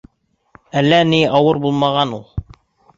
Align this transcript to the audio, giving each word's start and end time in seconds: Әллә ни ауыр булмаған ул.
Әллә 0.83 1.03
ни 1.11 1.21
ауыр 1.41 1.63
булмаған 1.69 2.21
ул. 2.21 2.29